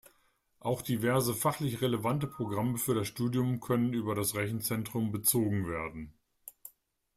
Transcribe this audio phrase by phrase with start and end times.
[0.59, 6.11] Auch diverse fachlich relevante Programme für das Studium können über das Rechenzentrum bezogen werden.